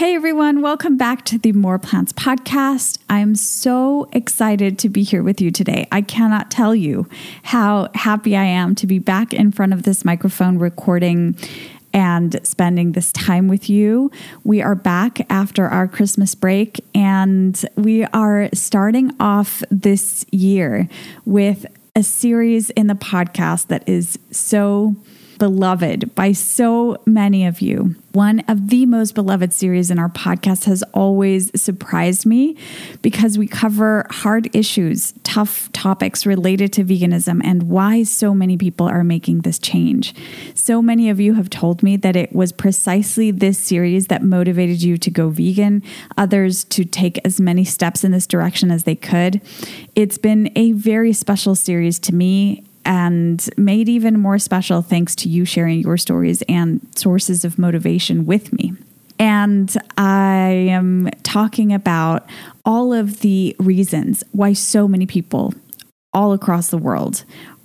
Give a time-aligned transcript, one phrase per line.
[0.00, 2.98] Hey everyone, welcome back to the More Plants podcast.
[3.10, 5.88] I'm so excited to be here with you today.
[5.90, 7.08] I cannot tell you
[7.42, 11.34] how happy I am to be back in front of this microphone recording
[11.92, 14.12] and spending this time with you.
[14.44, 20.88] We are back after our Christmas break and we are starting off this year
[21.24, 24.94] with a series in the podcast that is so
[25.38, 27.94] beloved by so many of you.
[28.12, 32.56] One of the most beloved series in our podcast has always surprised me
[33.00, 38.88] because we cover hard issues, tough topics related to veganism, and why so many people
[38.88, 40.14] are making this change.
[40.54, 44.82] So many of you have told me that it was precisely this series that motivated
[44.82, 45.82] you to go vegan,
[46.16, 49.40] others to take as many steps in this direction as they could.
[49.94, 55.28] It's been a very special series to me and made even more special thanks to
[55.28, 58.72] you sharing your stories and sources of motivation with me.
[59.18, 62.26] And I am talking about
[62.64, 65.52] all of the reasons why so many people
[66.14, 67.24] all across the world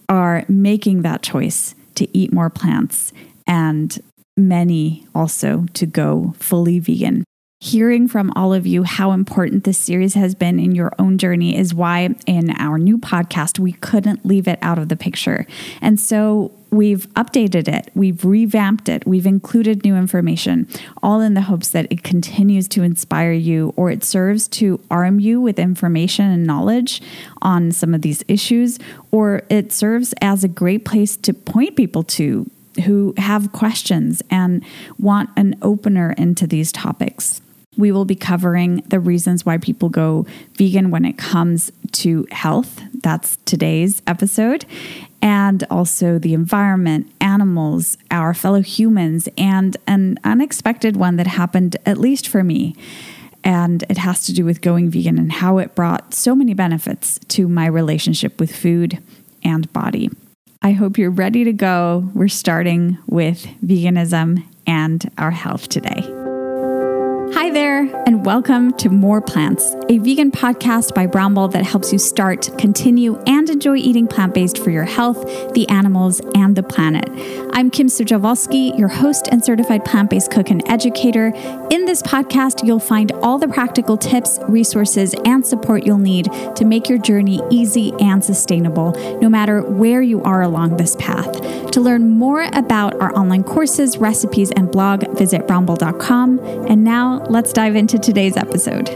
[0.10, 3.14] are making that choice to eat more plants
[3.48, 3.98] and
[4.36, 7.24] many also to go fully vegan
[7.64, 11.58] hearing from all of you how important this series has been in your own journey
[11.58, 15.48] is why in our new podcast we couldn't leave it out of the picture.
[15.80, 20.68] And so we've updated it, we've revamped it, we've included new information,
[21.02, 25.22] all in the hopes that it continues to inspire you or it serves to arm
[25.22, 27.02] you with information and knowledge
[27.42, 28.78] on some of these issues,
[29.10, 32.46] or it serves as a great place to point people to
[32.84, 34.66] who have questions and
[35.00, 37.40] want an opener into these topics.
[37.78, 42.82] We will be covering the reasons why people go vegan when it comes to health.
[42.94, 44.66] That's today's episode.
[45.22, 51.98] And also the environment, animals, our fellow humans, and an unexpected one that happened, at
[51.98, 52.76] least for me.
[53.44, 57.20] And it has to do with going vegan and how it brought so many benefits
[57.30, 59.02] to my relationship with food
[59.44, 60.10] and body.
[60.62, 62.10] I hope you're ready to go.
[62.14, 66.23] We're starting with veganism and our health today.
[67.34, 71.98] Hi there, and welcome to More Plants, a vegan podcast by Brownble that helps you
[71.98, 77.10] start, continue, and enjoy eating plant based for your health, the animals, and the planet.
[77.54, 81.34] I'm Kim Sujawalski, your host and certified plant based cook and educator.
[81.72, 86.66] In this podcast, you'll find all the practical tips, resources, and support you'll need to
[86.66, 91.72] make your journey easy and sustainable, no matter where you are along this path.
[91.72, 96.40] To learn more about our online courses, recipes, and blog, visit brownble.com.
[96.68, 98.90] And now, let's dive into today's episode.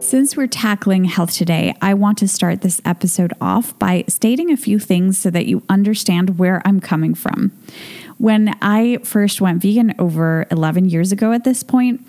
[0.00, 4.56] Since we're tackling health today, I want to start this episode off by stating a
[4.56, 7.50] few things so that you understand where I'm coming from.
[8.18, 12.06] When I first went vegan over 11 years ago at this point,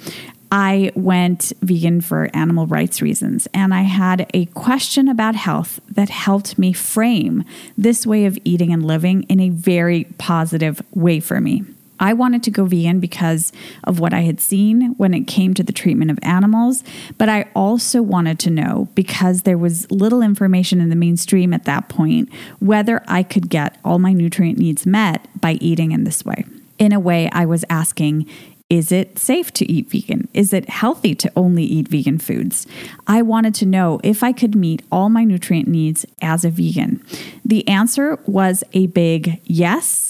[0.52, 6.10] I went vegan for animal rights reasons, and I had a question about health that
[6.10, 7.44] helped me frame
[7.78, 11.64] this way of eating and living in a very positive way for me.
[12.00, 13.52] I wanted to go vegan because
[13.84, 16.84] of what I had seen when it came to the treatment of animals,
[17.18, 21.66] but I also wanted to know because there was little information in the mainstream at
[21.66, 26.26] that point whether I could get all my nutrient needs met by eating in this
[26.26, 26.46] way.
[26.78, 28.28] In a way, I was asking,
[28.70, 30.28] is it safe to eat vegan?
[30.34, 32.68] Is it healthy to only eat vegan foods?
[33.08, 37.04] I wanted to know if I could meet all my nutrient needs as a vegan.
[37.46, 40.07] The answer was a big yes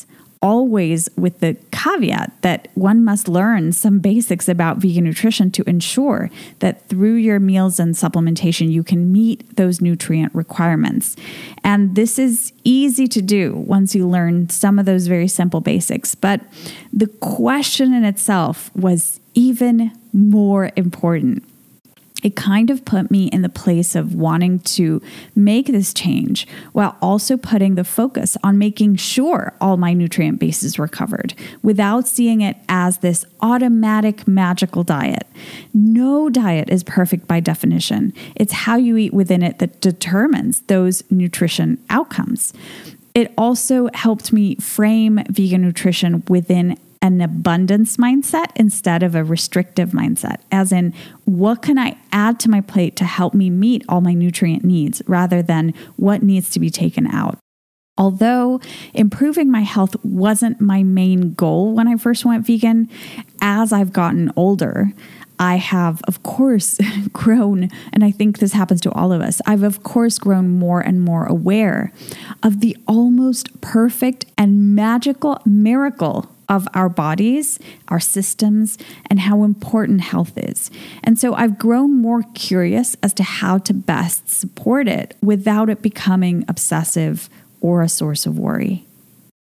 [0.48, 6.30] always with the caveat that one must learn some basics about vegan nutrition to ensure
[6.60, 11.18] that through your meals and supplementation, you can meet those nutrient requirements.
[11.66, 16.16] And this is easy to do once you learn some of those very simple basics.
[16.16, 16.40] But
[16.94, 21.44] the question in itself was even more important
[22.24, 25.02] it kind of put me in the place of wanting to
[25.36, 30.78] make this change while also putting the focus on making sure all my nutrient bases
[30.78, 35.28] were covered without seeing it as this automatic magical diet.
[35.74, 41.04] No diet is perfect by definition, it's how you eat within it that determines those
[41.12, 42.52] nutrition outcomes.
[43.14, 49.90] It also helped me frame vegan nutrition within an abundance mindset instead of a restrictive
[49.90, 50.94] mindset, as in,
[51.26, 55.02] what can I add to my plate to help me meet all my nutrient needs
[55.08, 57.38] rather than what needs to be taken out.
[57.98, 58.62] Although
[58.94, 62.90] improving my health wasn't my main goal when I first went vegan,
[63.42, 64.94] as I've gotten older,
[65.40, 66.80] I have, of course,
[67.14, 69.42] grown, and I think this happens to all of us.
[69.46, 71.92] I've, of course, grown more and more aware
[72.44, 78.78] of the almost perfect and magical miracle of our bodies, our systems,
[79.10, 80.72] and how important health is.
[81.04, 85.82] And so I've grown more curious as to how to best support it without it
[85.82, 87.30] becoming obsessive
[87.62, 88.86] or a source of worry.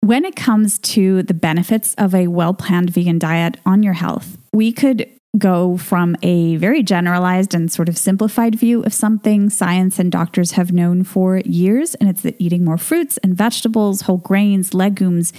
[0.01, 4.37] When it comes to the benefits of a well planned vegan diet on your health,
[4.53, 9.99] we could go from a very generalized and sort of simplified view of something science
[9.99, 14.17] and doctors have known for years, and it's that eating more fruits and vegetables, whole
[14.17, 15.33] grains, legumes,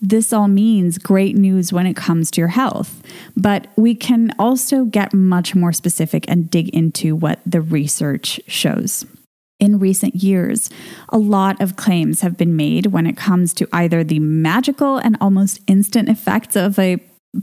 [0.00, 3.02] this all means great news when it comes to your health.
[3.36, 9.06] But we can also get much more specific and dig into what the research shows
[9.62, 10.68] in recent years,
[11.10, 15.16] a lot of claims have been made when it comes to either the magical and
[15.20, 16.96] almost instant effects of a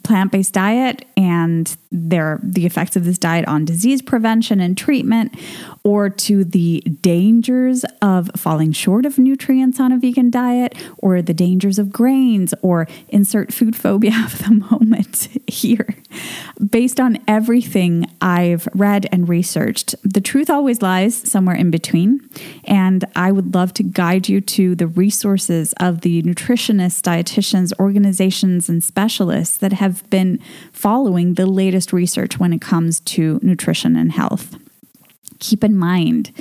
[0.03, 5.33] plant-based diet and their the effects of this diet on disease prevention and treatment
[5.83, 11.33] or to the dangers of falling short of nutrients on a vegan diet or the
[11.33, 15.95] dangers of grains or insert food phobia of the moment here.
[16.69, 22.29] Based on everything i've read and researched the truth always lies somewhere in between
[22.65, 28.69] and i would love to guide you to the resources of the nutritionists dietitians organizations
[28.69, 30.39] and specialists that have been
[30.71, 34.57] following the latest research when it comes to nutrition and health.
[35.39, 36.31] Keep in mind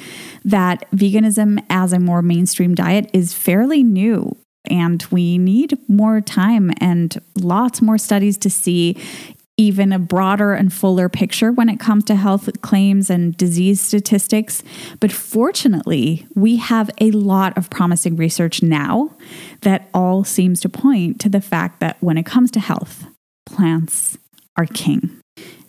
[0.45, 4.37] that veganism as a more mainstream diet is fairly new
[4.69, 8.97] and we need more time and lots more studies to see
[9.59, 14.63] even a broader and fuller picture when it comes to health claims and disease statistics.
[15.01, 19.17] But fortunately, we have a lot of promising research now
[19.63, 23.07] that all seems to point to the fact that when it comes to health,
[23.49, 24.19] plants
[24.57, 25.21] are king.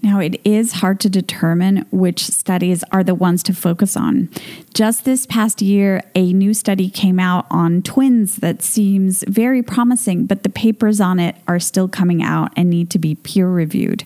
[0.01, 4.29] Now, it is hard to determine which studies are the ones to focus on.
[4.73, 10.25] Just this past year, a new study came out on twins that seems very promising,
[10.25, 14.05] but the papers on it are still coming out and need to be peer reviewed.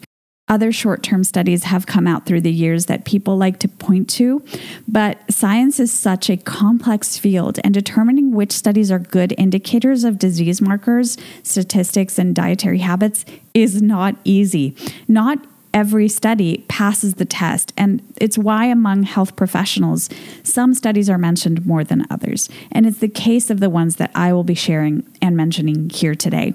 [0.49, 4.09] Other short term studies have come out through the years that people like to point
[4.11, 4.43] to,
[4.87, 10.19] but science is such a complex field, and determining which studies are good indicators of
[10.19, 13.23] disease markers, statistics, and dietary habits
[13.53, 14.75] is not easy.
[15.07, 15.39] Not
[15.73, 20.09] every study passes the test, and it's why among health professionals,
[20.43, 22.49] some studies are mentioned more than others.
[22.69, 26.15] And it's the case of the ones that I will be sharing and mentioning here
[26.15, 26.53] today.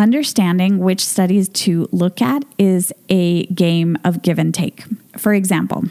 [0.00, 4.84] Understanding which studies to look at is a game of give and take.
[5.18, 5.84] For example,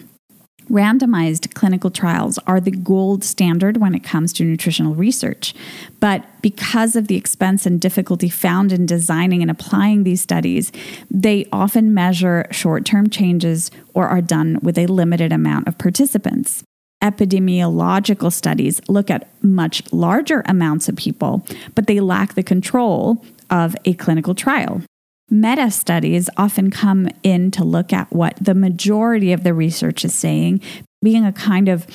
[0.67, 5.53] randomized clinical trials are the gold standard when it comes to nutritional research.
[5.99, 10.71] But because of the expense and difficulty found in designing and applying these studies,
[11.11, 16.63] they often measure short term changes or are done with a limited amount of participants
[17.01, 21.45] epidemiological studies look at much larger amounts of people,
[21.75, 24.81] but they lack the control of a clinical trial.
[25.29, 30.13] Meta studies often come in to look at what the majority of the research is
[30.13, 30.59] saying,
[31.03, 31.85] being a kind of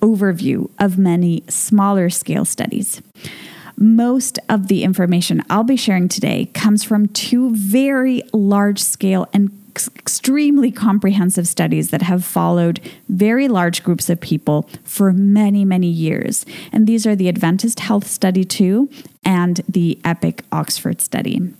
[0.00, 3.00] overview of many smaller scale studies.
[3.78, 9.50] Most of the information I'll be sharing today comes from two very large scale and
[9.74, 16.44] extremely comprehensive studies that have followed very large groups of people for many, many years.
[16.72, 18.88] And these are the Adventist Health Study 2
[19.24, 21.54] and the EPIC Oxford Study.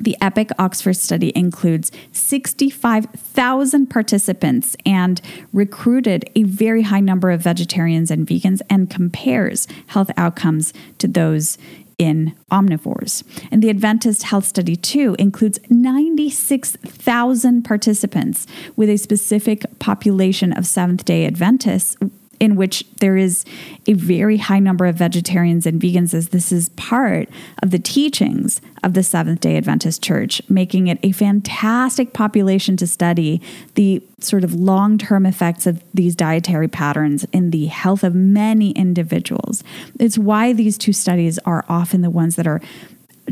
[0.00, 8.10] The EPIC Oxford study includes 65,000 participants and recruited a very high number of vegetarians
[8.10, 11.56] and vegans and compares health outcomes to those
[11.98, 13.22] in omnivores.
[13.50, 21.04] And the Adventist Health Study 2 includes 96,000 participants with a specific population of Seventh
[21.04, 21.96] day Adventists
[22.40, 23.44] in which there is
[23.86, 27.28] a very high number of vegetarians and vegans, as this is part
[27.62, 32.86] of the teachings of the Seventh day Adventist Church, making it a fantastic population to
[32.86, 33.40] study
[33.74, 38.70] the sort of long term effects of these dietary patterns in the health of many
[38.72, 39.62] individuals.
[39.98, 42.60] It's why these two studies are often the ones that are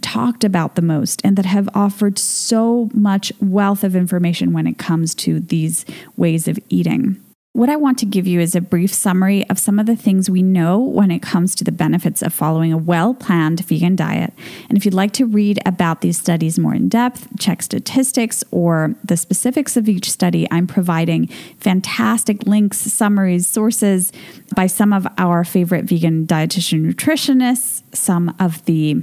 [0.00, 4.78] talked about the most and that have offered so much wealth of information when it
[4.78, 5.84] comes to these
[6.16, 7.23] ways of eating.
[7.56, 10.28] What I want to give you is a brief summary of some of the things
[10.28, 14.32] we know when it comes to the benefits of following a well planned vegan diet.
[14.68, 18.96] And if you'd like to read about these studies more in depth, check statistics or
[19.04, 21.28] the specifics of each study, I'm providing
[21.60, 24.10] fantastic links, summaries, sources
[24.56, 29.00] by some of our favorite vegan dietitian nutritionists, some of the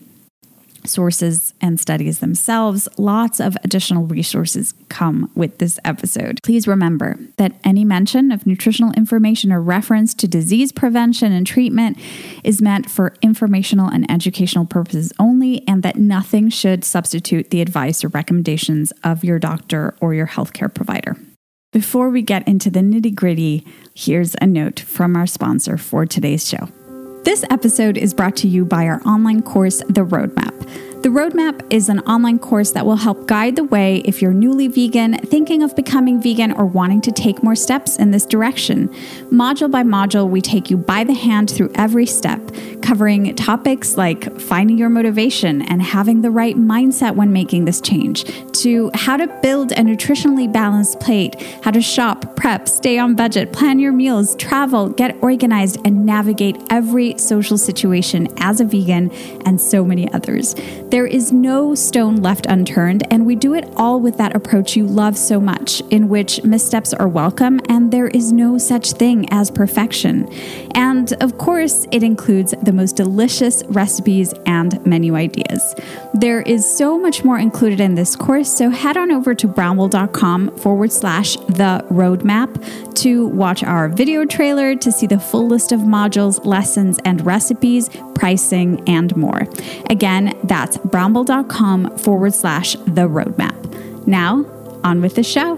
[0.86, 2.88] sources and studies themselves.
[2.98, 6.40] Lots of additional resources come with this episode.
[6.44, 11.98] Please remember that any mention of nutritional information or reference to disease prevention and treatment
[12.44, 18.04] is meant for informational and educational purposes only, and that nothing should substitute the advice
[18.04, 21.16] or recommendations of your doctor or your healthcare provider.
[21.72, 26.48] Before we get into the nitty gritty, here's a note from our sponsor for today's
[26.48, 26.68] show.
[27.24, 30.91] This episode is brought to you by our online course, The Roadmap.
[31.02, 34.68] The Roadmap is an online course that will help guide the way if you're newly
[34.68, 38.88] vegan, thinking of becoming vegan, or wanting to take more steps in this direction.
[39.32, 42.40] Module by module, we take you by the hand through every step,
[42.84, 48.24] covering topics like finding your motivation and having the right mindset when making this change,
[48.52, 53.52] to how to build a nutritionally balanced plate, how to shop, prep, stay on budget,
[53.52, 59.10] plan your meals, travel, get organized, and navigate every social situation as a vegan,
[59.48, 60.54] and so many others.
[60.92, 64.86] There is no stone left unturned, and we do it all with that approach you
[64.86, 69.50] love so much, in which missteps are welcome and there is no such thing as
[69.50, 70.30] perfection.
[70.76, 75.76] And of course, it includes the most delicious recipes and menu ideas.
[76.14, 80.58] There is so much more included in this course, so head on over to brownble.com
[80.58, 85.80] forward slash the roadmap to watch our video trailer to see the full list of
[85.82, 89.48] modules, lessons, and recipes, pricing, and more.
[89.90, 94.06] Again, that's brownble.com forward slash the roadmap.
[94.06, 94.46] Now,
[94.84, 95.56] on with the show.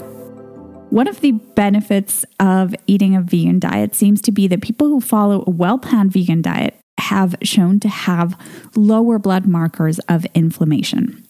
[0.89, 5.01] One of the benefits of eating a vegan diet seems to be that people who
[5.01, 8.39] follow a well planned vegan diet have shown to have
[8.75, 11.25] lower blood markers of inflammation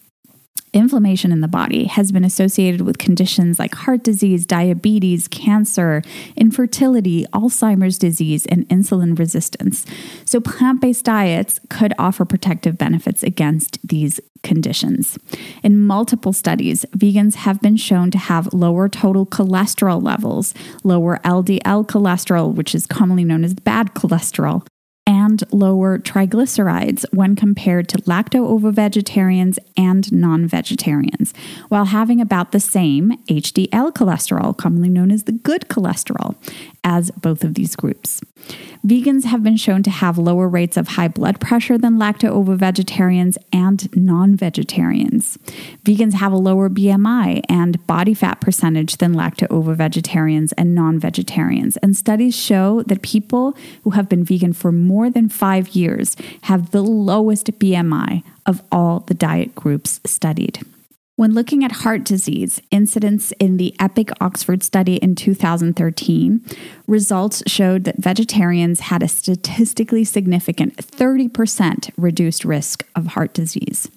[0.73, 6.01] inflammation in the body has been associated with conditions like heart disease, diabetes, cancer,
[6.35, 9.85] infertility, Alzheimer's disease, and insulin resistance.
[10.25, 15.17] So, plant based diets could offer protective benefits against these conditions.
[15.63, 21.87] In multiple studies, vegans have been shown to have lower total cholesterol levels, lower LDL
[21.87, 24.65] cholesterol, which is commonly known as bad cholesterol,
[25.23, 31.33] and lower triglycerides when compared to lacto ovo vegetarians and non vegetarians,
[31.69, 36.35] while having about the same HDL cholesterol, commonly known as the good cholesterol,
[36.83, 38.21] as both of these groups.
[38.85, 42.55] Vegans have been shown to have lower rates of high blood pressure than lacto ovo
[42.55, 45.37] vegetarians and non vegetarians.
[45.85, 50.99] Vegans have a lower BMI and body fat percentage than lacto ovo vegetarians and non
[50.99, 51.77] vegetarians.
[51.77, 56.71] And studies show that people who have been vegan for more than five years have
[56.71, 60.59] the lowest BMI of all the diet groups studied.
[61.15, 66.43] When looking at heart disease incidence in the EPIC Oxford study in 2013,
[66.87, 73.91] results showed that vegetarians had a statistically significant 30% reduced risk of heart disease.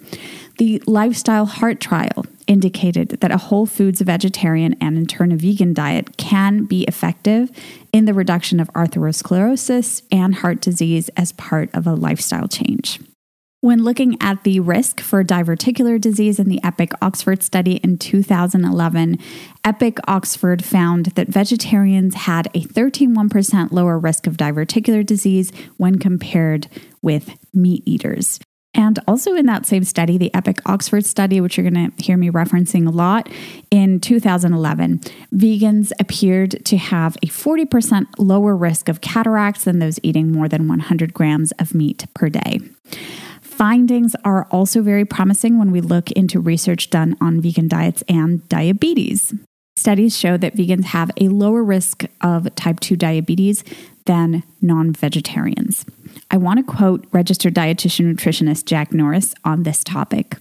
[0.59, 5.73] The Lifestyle Heart Trial indicated that a whole foods vegetarian and in turn a vegan
[5.73, 7.51] diet can be effective
[7.95, 13.01] in the reduction of atherosclerosis and heart disease as part of a lifestyle change.
[13.67, 19.19] When looking at the risk for diverticular disease in the EPIC Oxford study in 2011,
[19.65, 26.69] EPIC Oxford found that vegetarians had a 13.1% lower risk of diverticular disease when compared
[27.03, 28.39] with meat eaters.
[28.73, 32.17] And also in that same study, the EPIC Oxford study, which you're going to hear
[32.17, 33.29] me referencing a lot,
[33.73, 35.01] in 2011,
[35.35, 40.69] vegans appeared to have a 40% lower risk of cataracts than those eating more than
[40.69, 42.61] 100 grams of meat per day.
[43.57, 48.47] Findings are also very promising when we look into research done on vegan diets and
[48.51, 49.33] diabetes.
[49.77, 53.65] Studies show that vegans have a lower risk of type 2 diabetes
[54.05, 55.87] than non vegetarians.
[56.31, 60.37] I want to quote registered dietitian nutritionist Jack Norris on this topic.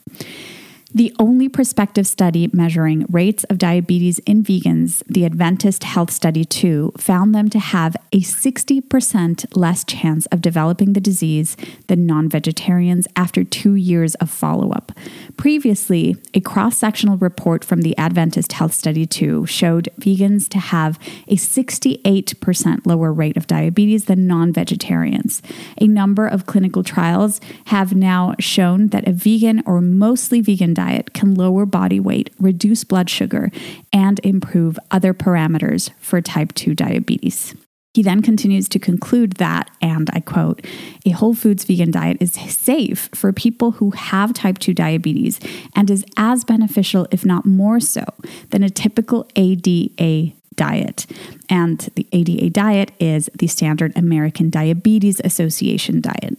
[0.96, 6.94] The only prospective study measuring rates of diabetes in vegans, the Adventist Health Study 2,
[6.98, 13.10] found them to have a 60% less chance of developing the disease than non vegetarians
[13.18, 14.94] after two years of follow up.
[15.36, 20.98] Previously, a cross sectional report from the Adventist Health Study 2 showed vegans to have
[21.28, 25.42] a 68% lower rate of diabetes than non vegetarians.
[25.82, 30.85] A number of clinical trials have now shown that a vegan or mostly vegan diet
[30.86, 33.52] diet can lower body weight, reduce blood sugar,
[33.92, 37.56] and improve other parameters for type 2 diabetes.
[37.96, 40.66] He then continues to conclude that, and I quote,
[41.06, 45.40] a whole foods vegan diet is safe for people who have type 2 diabetes
[45.76, 48.04] and is as beneficial, if not more so,
[48.50, 51.06] than a typical ADA diet.
[51.50, 56.38] And the ADA diet is the Standard American Diabetes Association diet.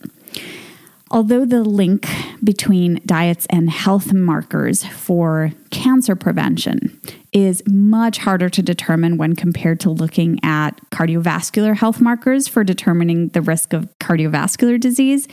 [1.10, 2.08] Although the link
[2.42, 7.00] between diets and health markers for cancer prevention
[7.32, 13.28] is much harder to determine when compared to looking at cardiovascular health markers for determining
[13.28, 15.28] the risk of cardiovascular disease,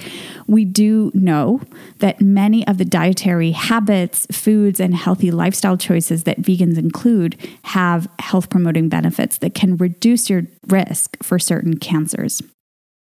[0.46, 1.62] we do know
[2.00, 8.08] that many of the dietary habits, foods, and healthy lifestyle choices that vegans include have
[8.20, 12.44] health promoting benefits that can reduce your risk for certain cancers.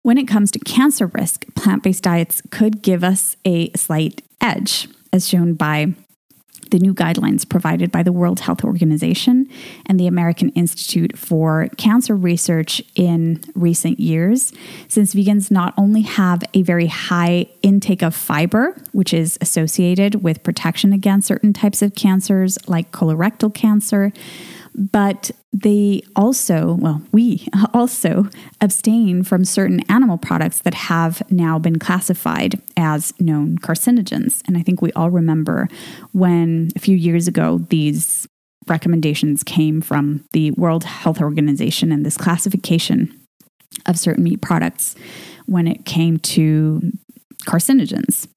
[0.04, 4.88] When it comes to cancer risk, plant based diets could give us a slight edge,
[5.14, 5.94] as shown by
[6.72, 9.48] the new guidelines provided by the World Health Organization
[9.86, 14.54] and the American Institute for Cancer Research in recent years,
[14.88, 20.44] since vegans not only have a very high intake of fiber, which is associated with
[20.44, 24.14] protection against certain types of cancers like colorectal cancer,
[24.76, 28.28] but they also, well, we also
[28.60, 34.42] abstain from certain animal products that have now been classified as known carcinogens.
[34.48, 35.68] And I think we all remember
[36.14, 38.28] when a few years ago these
[38.68, 43.18] recommendations came from the World Health Organization and this classification
[43.86, 44.96] of certain meat products
[45.46, 46.82] when it came to
[47.46, 48.28] carcinogens.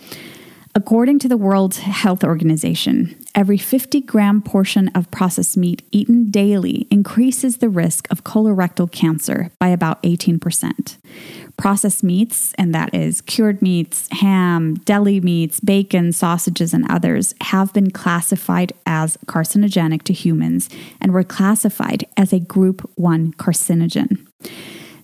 [0.77, 6.89] According to the World Health Organization, every 50 gram portion of processed meat eaten daily
[6.91, 10.97] increases the risk of colorectal cancer by about 18%.
[11.57, 17.73] Processed meats, and that is cured meats, ham, deli meats, bacon, sausages, and others, have
[17.73, 20.69] been classified as carcinogenic to humans
[21.01, 24.27] and were classified as a group 1 carcinogen.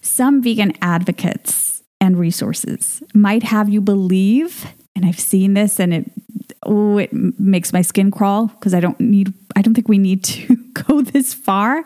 [0.00, 6.10] Some vegan advocates and resources might have you believe and I've seen this and it
[6.64, 10.24] oh it makes my skin crawl because I don't need I don't think we need
[10.24, 11.82] to go this far.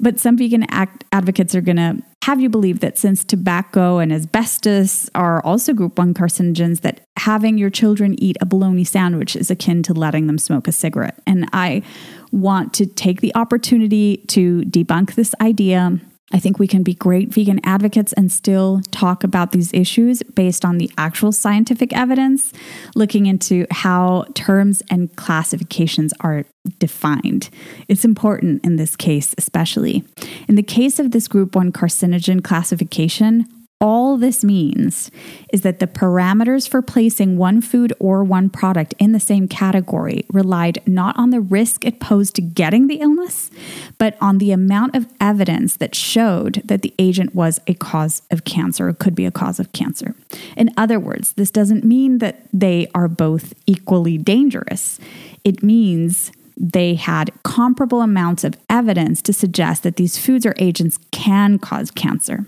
[0.00, 4.12] But some vegan act advocates are going to have you believe that since tobacco and
[4.12, 9.50] asbestos are also group 1 carcinogens that having your children eat a bologna sandwich is
[9.50, 11.20] akin to letting them smoke a cigarette.
[11.26, 11.82] And I
[12.30, 15.98] want to take the opportunity to debunk this idea
[16.30, 20.64] I think we can be great vegan advocates and still talk about these issues based
[20.64, 22.52] on the actual scientific evidence,
[22.94, 26.44] looking into how terms and classifications are
[26.78, 27.48] defined.
[27.88, 30.04] It's important in this case, especially.
[30.48, 33.46] In the case of this group 1 carcinogen classification,
[33.80, 35.10] all this means
[35.52, 40.24] is that the parameters for placing one food or one product in the same category
[40.32, 43.50] relied not on the risk it posed to getting the illness,
[43.96, 48.44] but on the amount of evidence that showed that the agent was a cause of
[48.44, 50.16] cancer or could be a cause of cancer.
[50.56, 54.98] In other words, this doesn't mean that they are both equally dangerous.
[55.44, 60.98] It means they had comparable amounts of evidence to suggest that these foods or agents
[61.12, 62.44] can cause cancer.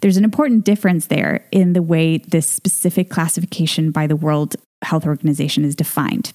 [0.00, 5.06] There's an important difference there in the way this specific classification by the World Health
[5.06, 6.32] Organization is defined.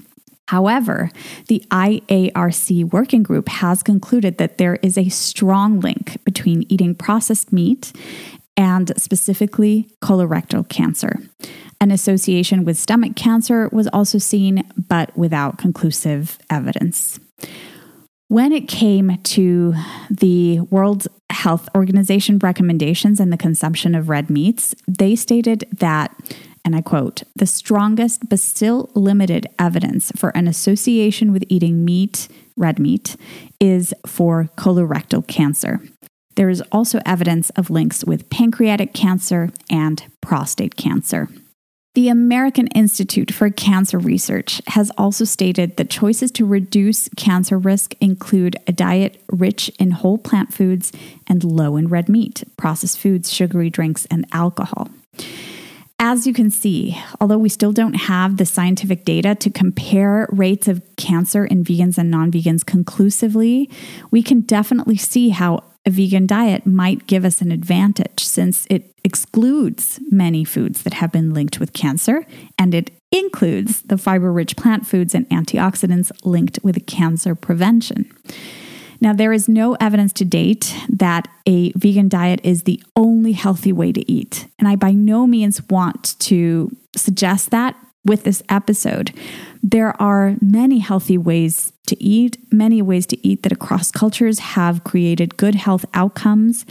[0.48, 1.12] However,
[1.48, 7.52] the IARC working group has concluded that there is a strong link between eating processed
[7.52, 7.92] meat
[8.56, 11.20] and specifically colorectal cancer.
[11.80, 17.20] An association with stomach cancer was also seen, but without conclusive evidence.
[18.30, 19.74] When it came to
[20.10, 26.14] the World Health Organization recommendations and the consumption of red meats, they stated that,
[26.66, 32.28] and I quote, the strongest but still limited evidence for an association with eating meat,
[32.58, 33.16] red meat,
[33.62, 35.80] is for colorectal cancer.
[36.36, 41.30] There is also evidence of links with pancreatic cancer and prostate cancer.
[41.98, 47.96] The American Institute for Cancer Research has also stated that choices to reduce cancer risk
[48.00, 50.92] include a diet rich in whole plant foods
[51.26, 54.92] and low in red meat, processed foods, sugary drinks, and alcohol.
[55.98, 60.68] As you can see, although we still don't have the scientific data to compare rates
[60.68, 63.72] of cancer in vegans and non vegans conclusively,
[64.12, 68.92] we can definitely see how a vegan diet might give us an advantage since it
[69.06, 72.26] excludes many foods that have been linked with cancer
[72.60, 78.12] and it includes the fiber rich plant foods and antioxidants linked with cancer prevention.
[79.00, 83.72] Now, there is no evidence to date that a vegan diet is the only healthy
[83.72, 84.48] way to eat.
[84.60, 89.14] And I by no means want to suggest that with this episode.
[89.64, 94.84] There are many healthy ways to eat, many ways to eat that across cultures have
[94.84, 96.66] created good health outcomes.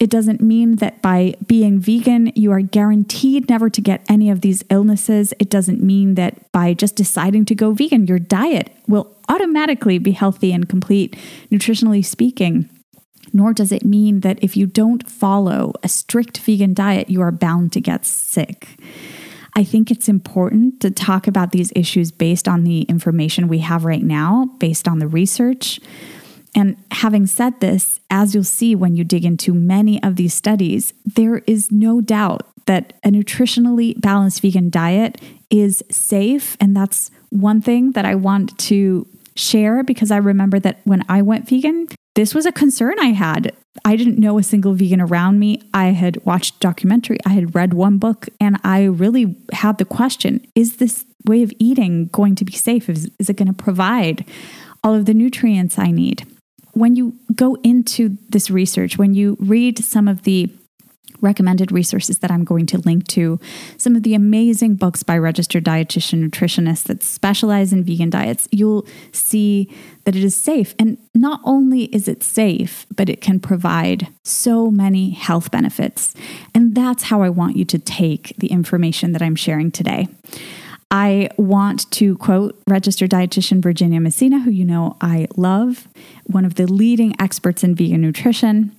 [0.00, 4.40] It doesn't mean that by being vegan, you are guaranteed never to get any of
[4.40, 5.34] these illnesses.
[5.38, 10.12] It doesn't mean that by just deciding to go vegan, your diet will automatically be
[10.12, 11.16] healthy and complete,
[11.50, 12.70] nutritionally speaking.
[13.34, 17.30] Nor does it mean that if you don't follow a strict vegan diet, you are
[17.30, 18.68] bound to get sick.
[19.54, 23.84] I think it's important to talk about these issues based on the information we have
[23.84, 25.80] right now, based on the research.
[26.54, 30.92] And having said this, as you'll see when you dig into many of these studies,
[31.04, 36.56] there is no doubt that a nutritionally balanced vegan diet is safe.
[36.60, 41.22] And that's one thing that I want to share because I remember that when I
[41.22, 43.52] went vegan, this was a concern I had.
[43.84, 45.62] I didn't know a single vegan around me.
[45.72, 49.84] I had watched a documentary, I had read one book, and I really had the
[49.84, 52.88] question is this way of eating going to be safe?
[52.88, 54.24] Is, is it going to provide
[54.82, 56.26] all of the nutrients I need?
[56.72, 60.50] When you go into this research, when you read some of the
[61.20, 63.38] recommended resources that I'm going to link to,
[63.76, 68.86] some of the amazing books by registered dietitian nutritionists that specialize in vegan diets, you'll
[69.12, 69.70] see
[70.04, 70.74] that it is safe.
[70.78, 76.14] And not only is it safe, but it can provide so many health benefits.
[76.54, 80.08] And that's how I want you to take the information that I'm sharing today.
[80.90, 85.86] I want to quote registered dietitian Virginia Messina, who you know I love,
[86.24, 88.74] one of the leading experts in vegan nutrition.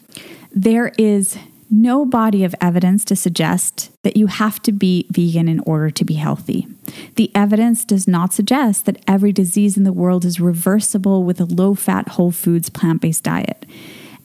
[0.52, 1.38] There is
[1.72, 6.06] no body of evidence to suggest that you have to be vegan in order to
[6.06, 6.68] be healthy.
[7.16, 11.46] The evidence does not suggest that every disease in the world is reversible with a
[11.46, 13.66] low fat, whole foods, plant based diet.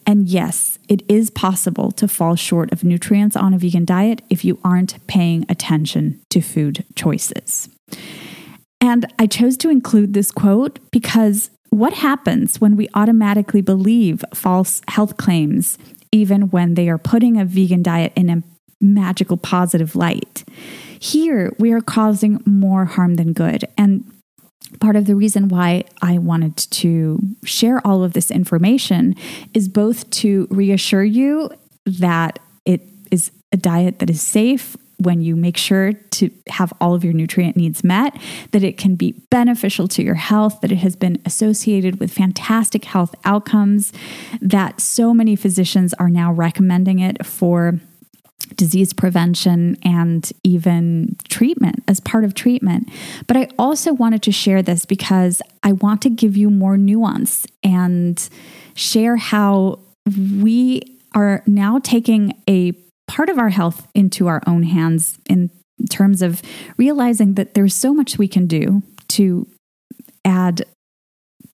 [0.06, 4.44] And yes, it is possible to fall short of nutrients on a vegan diet if
[4.44, 7.68] you aren't paying attention to food choices.
[8.80, 14.80] And I chose to include this quote because what happens when we automatically believe false
[14.88, 15.76] health claims
[16.12, 18.42] even when they are putting a vegan diet in a
[18.80, 20.44] magical positive light.
[20.98, 23.64] Here, we are causing more harm than good.
[23.76, 24.04] And
[24.80, 29.14] part of the reason why I wanted to share all of this information
[29.54, 31.50] is both to reassure you
[31.86, 36.94] that it is a diet that is safe when you make sure to have all
[36.94, 38.16] of your nutrient needs met,
[38.52, 42.84] that it can be beneficial to your health, that it has been associated with fantastic
[42.84, 43.92] health outcomes,
[44.40, 47.78] that so many physicians are now recommending it for
[48.54, 52.88] disease prevention and even treatment as part of treatment.
[53.26, 57.46] But I also wanted to share this because I want to give you more nuance
[57.62, 58.28] and
[58.74, 59.80] share how
[60.40, 60.82] we
[61.14, 62.72] are now taking a
[63.16, 65.50] part of our health into our own hands in
[65.88, 66.42] terms of
[66.76, 69.46] realizing that there's so much we can do to
[70.26, 70.66] add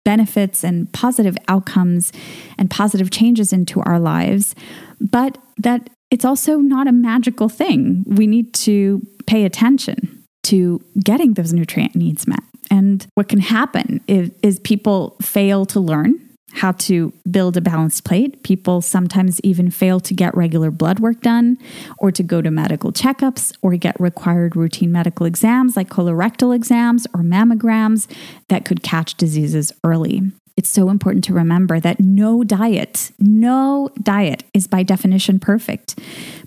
[0.04, 2.12] benefits and positive outcomes
[2.58, 4.56] and positive changes into our lives,
[5.00, 8.02] but that it's also not a magical thing.
[8.08, 12.42] We need to pay attention to getting those nutrient needs met.
[12.72, 16.18] And what can happen is, is people fail to learn
[16.52, 18.42] how to build a balanced plate.
[18.42, 21.58] People sometimes even fail to get regular blood work done
[21.98, 27.06] or to go to medical checkups or get required routine medical exams like colorectal exams
[27.14, 28.06] or mammograms
[28.48, 30.22] that could catch diseases early
[30.56, 35.98] it's so important to remember that no diet, no diet is by definition perfect.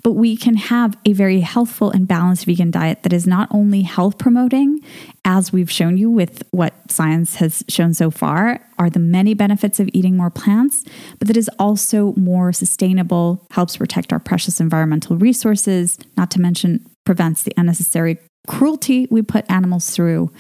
[0.04, 3.82] But we can have a very healthful and balanced vegan diet that is not only
[3.82, 4.80] health promoting,
[5.26, 9.80] as we've shown you with what science has shown so far, are the many benefits
[9.80, 10.84] of eating more plants,
[11.18, 16.86] but that is also more sustainable, helps protect our precious environmental resources, not to mention
[17.06, 20.32] prevents the unnecessary cruelty we put animals through.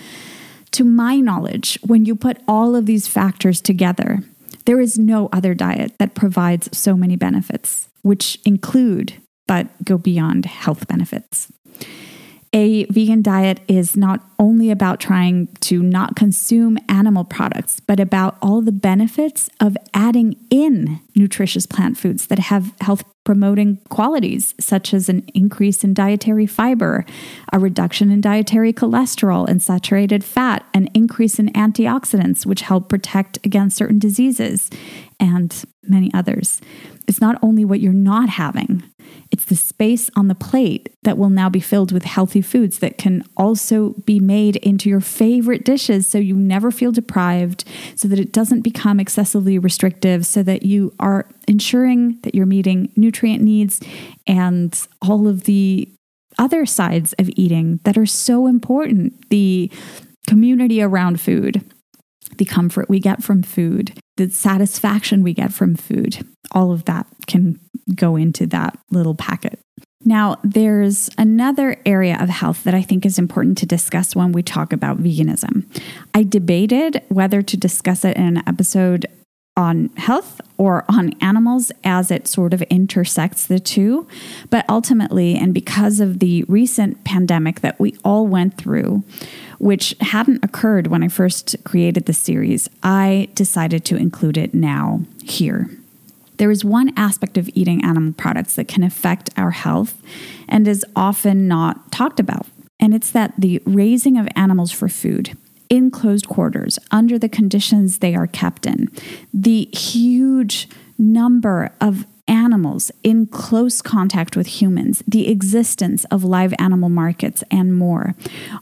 [0.72, 4.20] To my knowledge, when you put all of these factors together,
[4.66, 9.16] there is no other diet that provides so many benefits, which include
[9.48, 11.52] but go beyond health benefits.
[12.56, 18.38] A vegan diet is not only about trying to not consume animal products, but about
[18.42, 24.94] all the benefits of adding in nutritious plant foods that have health promoting qualities, such
[24.94, 27.04] as an increase in dietary fiber,
[27.52, 33.38] a reduction in dietary cholesterol and saturated fat, an increase in antioxidants, which help protect
[33.44, 34.70] against certain diseases,
[35.20, 36.62] and many others.
[37.08, 38.84] It's not only what you're not having,
[39.32, 42.98] it's the space on the plate that will now be filled with healthy foods that
[42.98, 47.64] can also be made into your favorite dishes so you never feel deprived,
[47.96, 52.92] so that it doesn't become excessively restrictive, so that you are ensuring that you're meeting
[52.96, 53.82] nutrient needs
[54.26, 55.90] and all of the
[56.38, 59.72] other sides of eating that are so important the
[60.28, 61.64] community around food,
[62.38, 66.28] the comfort we get from food, the satisfaction we get from food.
[66.52, 67.60] All of that can
[67.94, 69.60] go into that little packet.
[70.08, 74.44] Now, there's another area of health that I think is important to discuss when we
[74.44, 75.66] talk about veganism.
[76.14, 79.08] I debated whether to discuss it in an episode
[79.58, 84.08] on health or on animals as it sort of intersects the two.
[84.50, 89.04] But ultimately, and because of the recent pandemic that we all went through,
[89.60, 95.02] which hadn't occurred when I first created the series, I decided to include it now
[95.24, 95.70] here.
[96.38, 100.02] There is one aspect of eating animal products that can affect our health
[100.50, 102.48] and is often not talked about,
[102.80, 105.38] and it's that the raising of animals for food
[105.70, 108.90] in closed quarters under the conditions they are kept in,
[109.34, 116.90] the huge number of animals in close contact with humans, the existence of live animal
[116.90, 118.16] markets, and more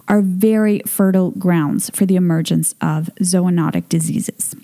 [0.08, 4.56] are very fertile grounds for the emergence of zoonotic diseases.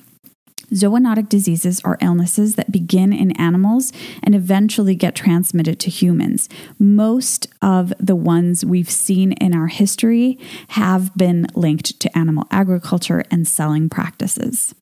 [0.71, 6.47] Zoonotic diseases are illnesses that begin in animals and eventually get transmitted to humans.
[6.77, 10.37] Most of the ones we've seen in our history
[10.69, 14.75] have been linked to animal agriculture and selling practices.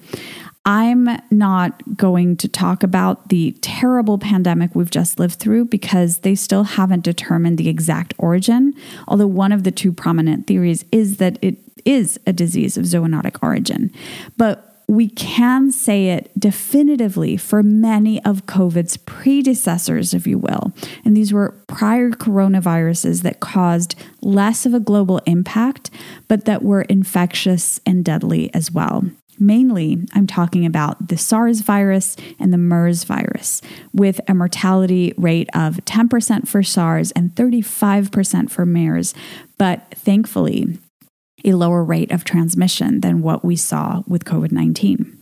[0.68, 6.36] I'm not going to talk about the terrible pandemic we've just lived through because they
[6.36, 8.74] still haven't determined the exact origin,
[9.08, 13.42] although one of the two prominent theories is that it is a disease of zoonotic
[13.42, 13.94] origin.
[14.36, 20.74] But we can say it definitively for many of COVID's predecessors, if you will.
[21.06, 25.90] And these were prior coronaviruses that caused less of a global impact,
[26.28, 29.06] but that were infectious and deadly as well.
[29.40, 33.62] Mainly, I'm talking about the SARS virus and the MERS virus,
[33.94, 39.14] with a mortality rate of 10% for SARS and 35% for MERS.
[39.58, 40.80] But thankfully,
[41.46, 45.17] a lower rate of transmission than what we saw with COVID 19.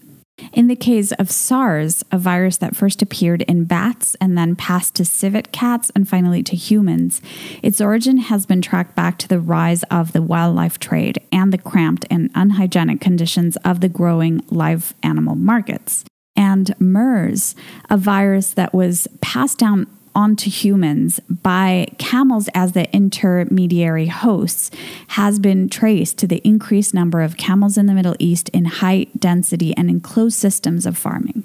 [0.52, 4.96] In the case of SARS, a virus that first appeared in bats and then passed
[4.96, 7.22] to civet cats and finally to humans,
[7.62, 11.58] its origin has been tracked back to the rise of the wildlife trade and the
[11.58, 16.04] cramped and unhygienic conditions of the growing live animal markets.
[16.36, 17.56] And MERS,
[17.90, 24.72] a virus that was passed down onto humans by camels as the intermediary hosts
[25.10, 29.08] has been traced to the increased number of camels in the Middle East in high
[29.20, 31.44] density and enclosed systems of farming.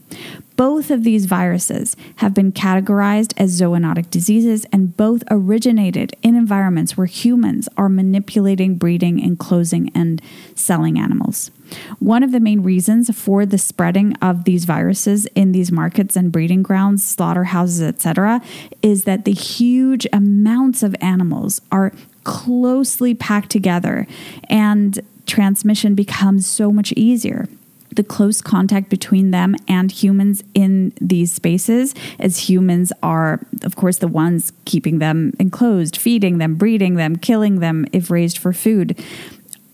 [0.61, 6.99] Both of these viruses have been categorized as zoonotic diseases, and both originated in environments
[6.99, 10.21] where humans are manipulating, breeding, enclosing, and
[10.55, 11.51] selling animals.
[11.99, 16.31] One of the main reasons for the spreading of these viruses in these markets and
[16.31, 18.43] breeding grounds, slaughterhouses, etc.,
[18.83, 21.91] is that the huge amounts of animals are
[22.25, 24.07] closely packed together
[24.51, 27.49] and transmission becomes so much easier
[27.95, 33.99] the close contact between them and humans in these spaces, as humans are, of course,
[33.99, 38.99] the ones keeping them enclosed, feeding them, breeding them, killing them if raised for food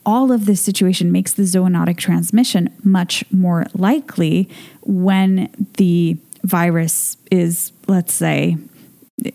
[0.06, 4.48] all of this situation makes the zoonotic transmission much more likely
[4.82, 8.56] when the virus is, let's say,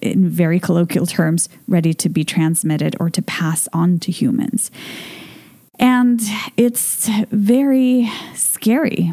[0.01, 4.71] in very colloquial terms, ready to be transmitted or to pass on to humans.
[5.81, 6.21] And
[6.57, 9.11] it's very scary.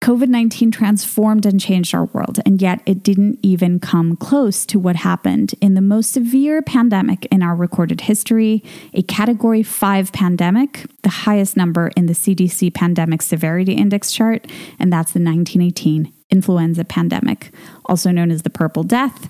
[0.00, 4.78] COVID 19 transformed and changed our world, and yet it didn't even come close to
[4.78, 8.62] what happened in the most severe pandemic in our recorded history,
[8.94, 14.46] a category 5 pandemic, the highest number in the CDC Pandemic Severity Index chart,
[14.78, 17.52] and that's the 1918 influenza pandemic,
[17.86, 19.28] also known as the Purple Death,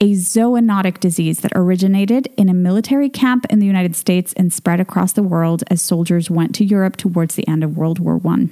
[0.00, 4.80] a zoonotic disease that originated in a military camp in the United States and spread
[4.80, 8.48] across the world as soldiers went to Europe towards the end of World War I.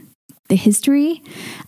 [0.49, 1.23] The history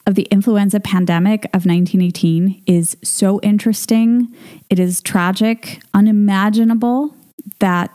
[0.06, 4.34] of the influenza pandemic of 1918 is so interesting.
[4.70, 7.14] It is tragic, unimaginable
[7.58, 7.90] that,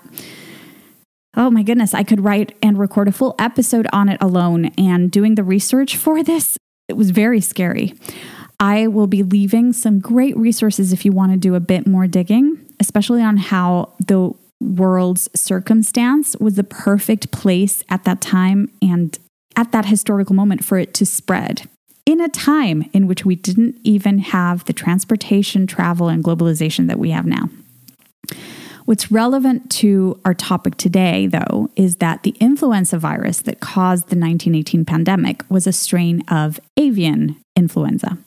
[1.36, 4.66] oh my goodness, I could write and record a full episode on it alone.
[4.78, 6.56] And doing the research for this,
[6.88, 7.94] it was very scary.
[8.60, 12.08] I will be leaving some great resources if you want to do a bit more
[12.08, 19.20] digging, especially on how the world's circumstance was the perfect place at that time and
[19.56, 21.70] at that historical moment for it to spread
[22.06, 27.00] in a time in which we didn't even have the transportation, travel, and globalization that
[27.00, 27.50] we have now.
[28.86, 34.16] What's relevant to our topic today, though, is that the influenza virus that caused the
[34.16, 38.18] 1918 pandemic was a strain of avian influenza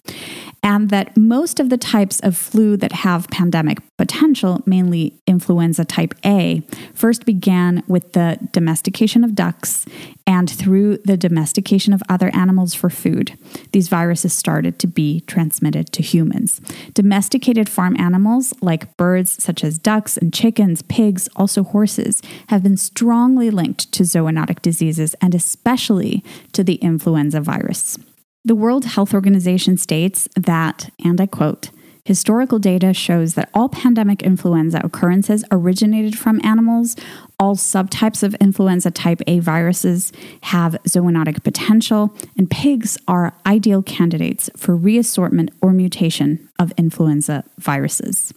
[0.63, 6.15] and that most of the types of flu that have pandemic potential, mainly influenza type
[6.25, 6.63] A,
[6.95, 9.87] first began with the domestication of ducks
[10.27, 13.39] and through the domestication of other animals for food.
[13.73, 16.61] These viruses started to be transmitted to humans.
[16.95, 22.77] Domesticated farm animals like birds such as ducks and chickens, pigs, also horses, have been
[22.77, 27.99] strongly linked to zoonotic diseases and especially to the influenza virus.
[28.45, 31.71] The World Health Organization states that, and I quote,
[32.05, 36.97] Historical data shows that all pandemic influenza occurrences originated from animals.
[37.39, 40.11] All subtypes of influenza type A viruses
[40.45, 48.33] have zoonotic potential, and pigs are ideal candidates for reassortment or mutation of influenza viruses.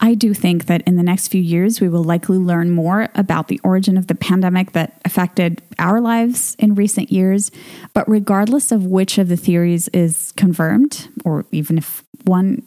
[0.00, 3.48] I do think that in the next few years, we will likely learn more about
[3.48, 7.50] the origin of the pandemic that affected our lives in recent years.
[7.94, 12.62] But regardless of which of the theories is confirmed, or even if one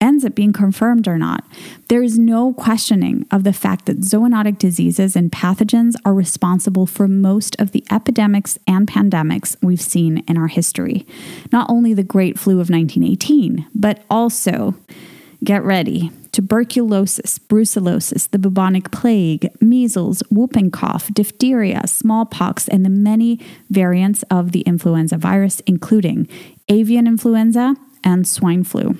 [0.00, 1.44] ends up being confirmed or not,
[1.88, 7.06] there is no questioning of the fact that zoonotic diseases and pathogens are responsible for
[7.06, 11.06] most of the epidemics and pandemics we've seen in our history.
[11.52, 14.74] Not only the Great Flu of 1918, but also,
[15.42, 23.40] get ready, tuberculosis, brucellosis, the bubonic plague, measles, whooping cough, diphtheria, smallpox, and the many
[23.70, 26.28] variants of the influenza virus, including
[26.68, 27.74] avian influenza
[28.04, 28.96] and swine flu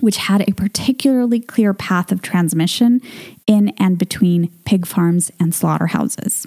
[0.00, 3.00] which had a particularly clear path of transmission
[3.46, 6.46] in and between pig farms and slaughterhouses.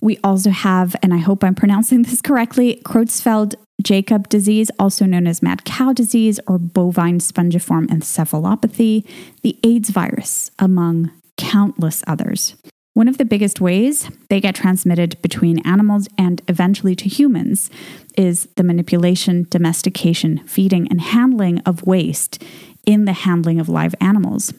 [0.00, 5.26] We also have, and I hope I'm pronouncing this correctly, Creutzfeldt Jakob disease, also known
[5.26, 9.06] as mad cow disease or bovine spongiform encephalopathy,
[9.42, 12.54] the AIDS virus, among countless others.
[12.94, 17.70] One of the biggest ways they get transmitted between animals and eventually to humans
[18.18, 22.42] is the manipulation, domestication, feeding, and handling of waste
[22.84, 24.52] in the handling of live animals.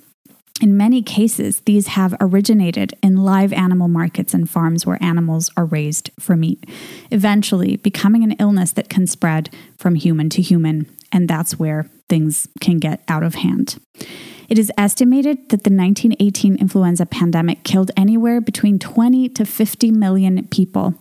[0.62, 5.66] In many cases, these have originated in live animal markets and farms where animals are
[5.66, 6.63] raised for meat,
[7.12, 12.48] eventually becoming an illness that can spread from human to human, and that's where things
[12.62, 13.80] can get out of hand.
[14.54, 20.48] It is estimated that the 1918 influenza pandemic killed anywhere between 20 to 50 million
[20.50, 20.94] people.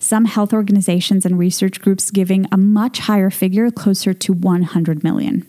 [0.00, 5.46] Some health organizations and research groups giving a much higher figure, closer to 100 million.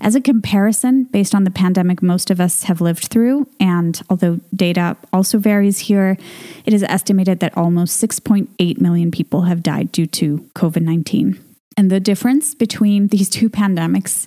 [0.00, 4.40] As a comparison, based on the pandemic most of us have lived through, and although
[4.56, 6.16] data also varies here,
[6.64, 11.38] it is estimated that almost 6.8 million people have died due to COVID 19.
[11.76, 14.26] And the difference between these two pandemics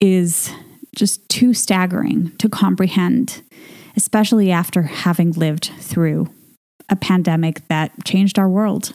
[0.00, 0.52] is
[0.94, 3.42] just too staggering to comprehend,
[3.96, 6.28] especially after having lived through
[6.88, 8.94] a pandemic that changed our world.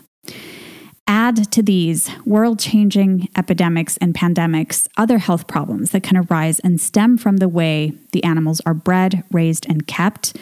[1.12, 6.80] Add to these world changing epidemics and pandemics other health problems that can arise and
[6.80, 10.38] stem from the way the animals are bred, raised, and kept,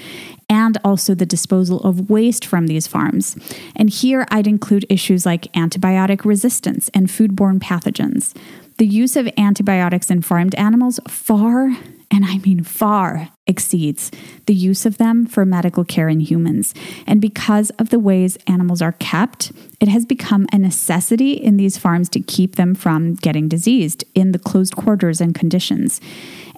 [0.50, 3.38] and also the disposal of waste from these farms.
[3.78, 8.36] And here I'd include issues like antibiotic resistance and foodborne pathogens.
[8.78, 11.76] The use of antibiotics in farmed animals far,
[12.12, 14.12] and I mean far, exceeds
[14.46, 16.76] the use of them for medical care in humans.
[17.08, 21.76] And because of the ways animals are kept, it has become a necessity in these
[21.76, 26.00] farms to keep them from getting diseased in the closed quarters and conditions.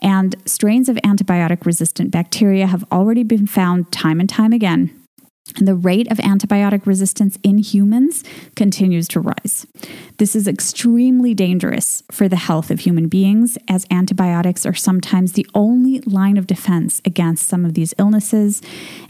[0.01, 4.98] And strains of antibiotic resistant bacteria have already been found time and time again
[5.55, 8.23] the rate of antibiotic resistance in humans
[8.55, 9.65] continues to rise.
[10.17, 15.47] This is extremely dangerous for the health of human beings, as antibiotics are sometimes the
[15.53, 18.61] only line of defense against some of these illnesses.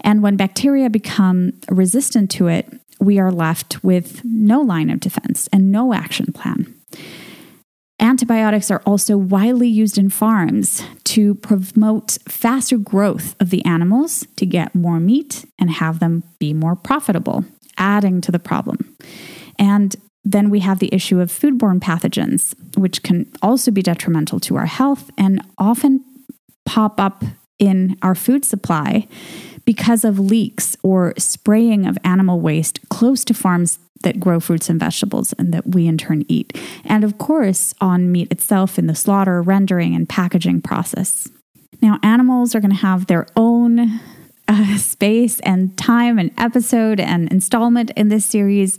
[0.01, 2.67] And when bacteria become resistant to it,
[2.99, 6.75] we are left with no line of defense and no action plan.
[7.99, 14.45] Antibiotics are also widely used in farms to promote faster growth of the animals to
[14.45, 17.43] get more meat and have them be more profitable,
[17.77, 18.95] adding to the problem.
[19.57, 24.55] And then we have the issue of foodborne pathogens, which can also be detrimental to
[24.55, 26.03] our health and often
[26.65, 27.23] pop up
[27.59, 29.07] in our food supply
[29.65, 34.79] because of leaks or spraying of animal waste close to farms that grow fruits and
[34.79, 36.57] vegetables and that we in turn eat.
[36.85, 41.29] And of course, on meat itself in the slaughter, rendering, and packaging process.
[41.81, 43.99] Now, animals are going to have their own
[44.47, 48.77] uh, space and time and episode and installment in this series,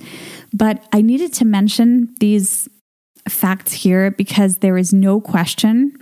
[0.52, 2.68] but I needed to mention these
[3.28, 5.96] facts here because there is no question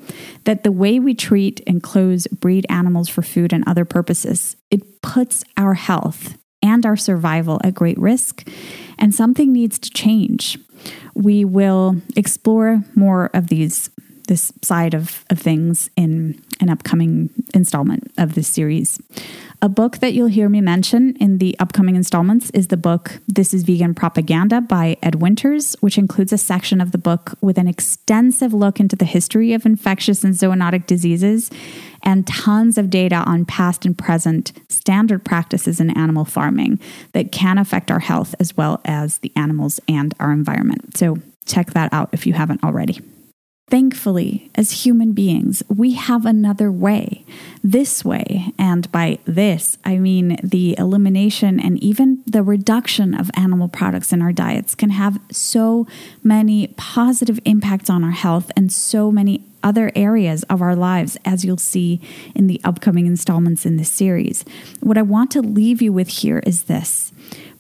[0.45, 5.03] that the way we treat and close breed animals for food and other purposes it
[5.03, 8.49] puts our health and our survival at great risk
[8.99, 10.59] and something needs to change
[11.15, 13.91] we will explore more of these
[14.29, 19.01] this side of, of things in an upcoming installment of this series.
[19.61, 23.53] A book that you'll hear me mention in the upcoming installments is the book This
[23.53, 27.67] is Vegan Propaganda by Ed Winters, which includes a section of the book with an
[27.67, 31.51] extensive look into the history of infectious and zoonotic diseases
[32.05, 36.79] and tons of data on past and present standard practices in animal farming
[37.11, 40.97] that can affect our health as well as the animals and our environment.
[40.97, 43.01] So check that out if you haven't already.
[43.71, 47.27] Thankfully, as human beings, we have another way.
[47.63, 53.69] This way, and by this, I mean the elimination and even the reduction of animal
[53.69, 55.87] products in our diets can have so
[56.23, 61.45] many positive impacts on our health and so many other areas of our lives, as
[61.45, 62.01] you'll see
[62.35, 64.47] in the upcoming installments in this series.
[64.81, 67.13] What I want to leave you with here is this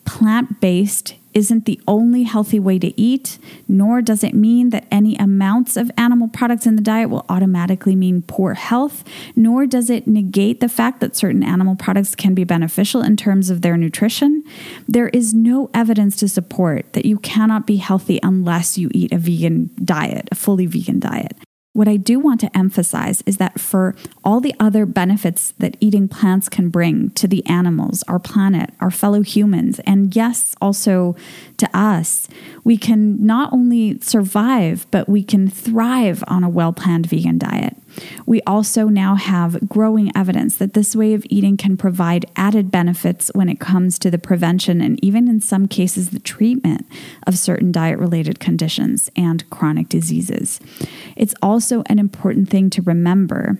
[0.07, 5.14] plant based isn't the only healthy way to eat, nor does it mean that any
[5.16, 9.05] amounts of animal products in the diet will automatically mean poor health,
[9.36, 13.51] nor does it negate the fact that certain animal products can be beneficial in terms
[13.51, 14.43] of their nutrition.
[14.89, 19.18] There is no evidence to support that you cannot be healthy unless you eat a
[19.18, 21.39] vegan diet, a fully vegan diet.
[21.79, 26.09] What I do want to emphasize is that for all the other benefits that eating
[26.09, 31.14] plants can bring to the animals, our planet, our fellow humans, and yes, also
[31.57, 32.26] to us,
[32.64, 37.76] we can not only survive, but we can thrive on a well planned vegan diet.
[38.26, 43.30] We also now have growing evidence that this way of eating can provide added benefits
[43.34, 46.86] when it comes to the prevention and even in some cases the treatment
[47.26, 50.61] of certain diet related conditions and chronic diseases.
[51.16, 53.59] It's also an important thing to remember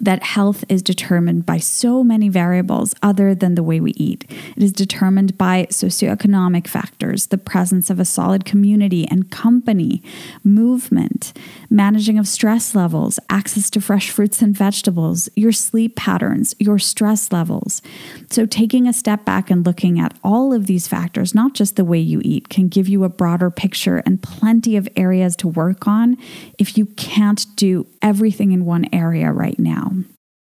[0.00, 4.24] that health is determined by so many variables other than the way we eat.
[4.56, 10.02] It is determined by socioeconomic factors, the presence of a solid community and company,
[10.44, 11.32] movement,
[11.70, 17.32] managing of stress levels, access to fresh fruits and vegetables, your sleep patterns, your stress
[17.32, 17.82] levels.
[18.30, 21.84] So, taking a step back and looking at all of these factors, not just the
[21.84, 25.86] way you eat, can give you a broader picture and plenty of areas to work
[25.86, 26.16] on
[26.58, 29.58] if you can't do everything in one area right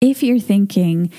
[0.01, 1.11] If you're thinking,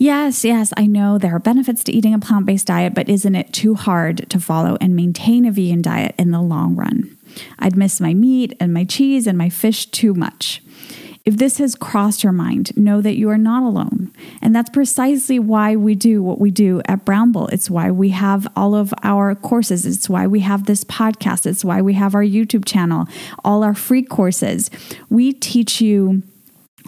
[0.00, 3.34] Yes, yes, I know there are benefits to eating a plant based diet, but isn't
[3.34, 7.18] it too hard to follow and maintain a vegan diet in the long run?
[7.58, 10.62] I'd miss my meat and my cheese and my fish too much.
[11.26, 14.10] If this has crossed your mind, know that you are not alone.
[14.40, 17.52] And that's precisely why we do what we do at Brownble.
[17.52, 19.84] It's why we have all of our courses.
[19.84, 21.44] It's why we have this podcast.
[21.44, 23.06] It's why we have our YouTube channel,
[23.44, 24.70] all our free courses.
[25.10, 26.22] We teach you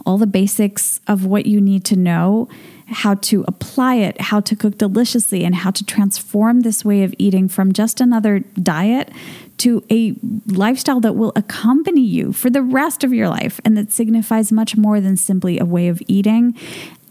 [0.06, 2.48] all the basics of what you need to know,
[2.86, 7.14] how to apply it, how to cook deliciously, and how to transform this way of
[7.18, 9.10] eating from just another diet
[9.58, 10.14] to a
[10.46, 14.76] lifestyle that will accompany you for the rest of your life and that signifies much
[14.76, 16.54] more than simply a way of eating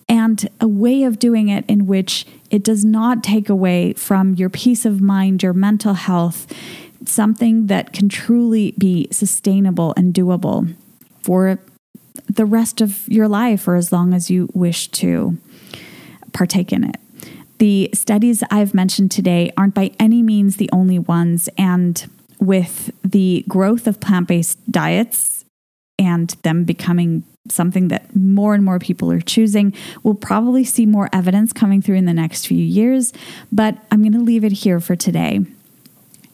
[0.10, 4.50] and a way of doing it in which it does not take away from your
[4.50, 6.54] peace of mind, your mental health,
[7.06, 10.76] something that can truly be sustainable and doable
[11.22, 11.60] for
[12.36, 15.38] the rest of your life or as long as you wish to
[16.34, 16.98] partake in it.
[17.58, 22.10] The studies I've mentioned today aren't by any means the only ones, and
[22.40, 25.46] with the growth of plant based diets
[26.00, 29.74] and them becoming something that more and more people are choosing,
[30.04, 33.14] we'll probably see more evidence coming through in the next few years.
[33.52, 35.46] But I'm going to leave it here for today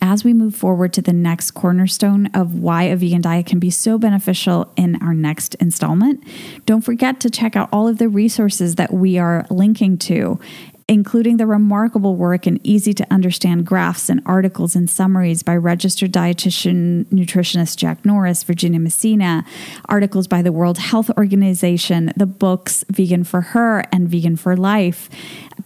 [0.01, 3.69] as we move forward to the next cornerstone of why a vegan diet can be
[3.69, 6.23] so beneficial in our next installment,
[6.65, 10.39] don't forget to check out all of the resources that we are linking to
[10.87, 16.11] including the remarkable work and easy to understand graphs and articles and summaries by registered
[16.11, 19.43] dietitian nutritionist Jack Norris, Virginia Messina,
[19.85, 25.09] articles by the World Health Organization, the books Vegan for Her and Vegan for Life,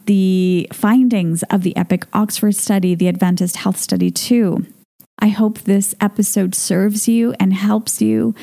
[0.06, 4.66] the findings of the EPIC Oxford study, the Adventist Health Study 2.
[5.22, 8.34] I hope this episode serves you and helps you,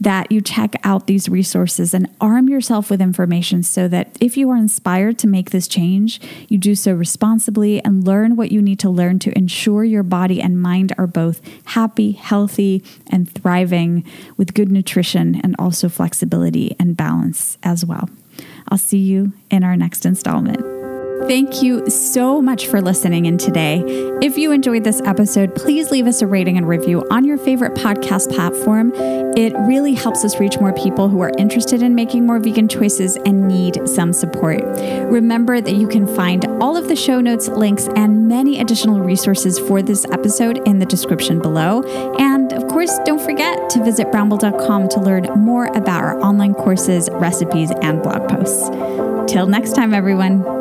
[0.00, 4.48] that you check out these resources and arm yourself with information so that if you
[4.50, 8.78] are inspired to make this change, you do so responsibly and learn what you need
[8.78, 14.04] to learn to ensure your body and mind are both happy, healthy, and thriving
[14.36, 18.08] with good nutrition and also flexibility and balance as well.
[18.68, 20.77] I'll see you in our next installment.
[21.26, 23.82] Thank you so much for listening in today.
[24.22, 27.74] If you enjoyed this episode, please leave us a rating and review on your favorite
[27.74, 28.92] podcast platform.
[29.36, 33.16] It really helps us reach more people who are interested in making more vegan choices
[33.26, 34.62] and need some support.
[35.10, 39.58] Remember that you can find all of the show notes, links, and many additional resources
[39.58, 41.82] for this episode in the description below.
[42.18, 47.08] And of course, don't forget to visit brownble.com to learn more about our online courses,
[47.12, 48.68] recipes, and blog posts.
[49.30, 50.57] Till next time, everyone.